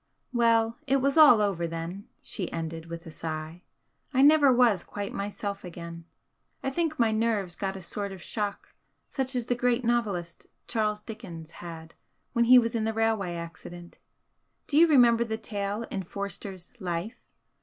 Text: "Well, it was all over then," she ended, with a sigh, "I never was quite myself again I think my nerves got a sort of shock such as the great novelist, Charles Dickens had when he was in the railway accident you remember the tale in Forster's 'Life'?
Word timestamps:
"Well, 0.33 0.79
it 0.87 0.95
was 0.95 1.15
all 1.15 1.41
over 1.41 1.67
then," 1.67 2.07
she 2.23 2.51
ended, 2.51 2.87
with 2.87 3.05
a 3.05 3.11
sigh, 3.11 3.61
"I 4.11 4.23
never 4.23 4.51
was 4.51 4.83
quite 4.83 5.13
myself 5.13 5.63
again 5.63 6.05
I 6.63 6.71
think 6.71 6.97
my 6.97 7.11
nerves 7.11 7.55
got 7.55 7.75
a 7.77 7.83
sort 7.83 8.11
of 8.11 8.19
shock 8.19 8.69
such 9.09 9.35
as 9.35 9.45
the 9.45 9.53
great 9.53 9.85
novelist, 9.85 10.47
Charles 10.65 11.01
Dickens 11.01 11.51
had 11.51 11.93
when 12.33 12.45
he 12.45 12.57
was 12.57 12.73
in 12.73 12.83
the 12.85 12.93
railway 12.93 13.35
accident 13.35 13.99
you 14.71 14.87
remember 14.87 15.23
the 15.23 15.37
tale 15.37 15.83
in 15.91 16.01
Forster's 16.01 16.71
'Life'? 16.79 17.19